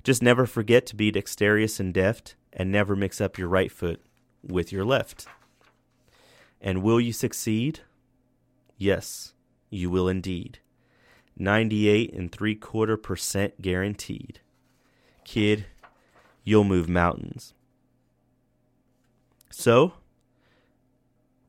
[0.04, 4.02] Just never forget to be dexterous and deft, and never mix up your right foot
[4.42, 5.28] with your left.
[6.62, 7.82] And will you succeed?
[8.78, 9.34] Yes,
[9.70, 10.60] you will indeed.
[11.38, 14.40] 98 and three quarter percent guaranteed.
[15.24, 15.66] Kid,
[16.44, 17.54] you'll move mountains.
[19.50, 19.94] So,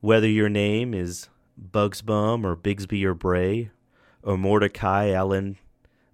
[0.01, 3.71] whether your name is Buxbaum or Bixby or Bray
[4.23, 5.57] or Mordecai Allen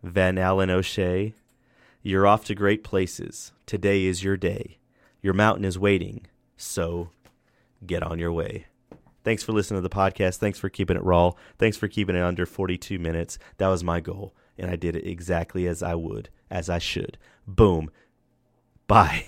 [0.04, 1.34] Van Allen O'Shea,
[2.04, 3.52] you're off to great places.
[3.66, 4.78] Today is your day.
[5.22, 6.28] Your mountain is waiting.
[6.56, 7.10] So,
[7.86, 8.68] get on your way.
[9.24, 10.38] Thanks for listening to the podcast.
[10.38, 11.32] Thanks for keeping it raw.
[11.58, 13.40] Thanks for keeping it under 42 minutes.
[13.58, 17.18] That was my goal, and I did it exactly as I would, as I should.
[17.48, 17.90] Boom.
[18.88, 19.26] Bye.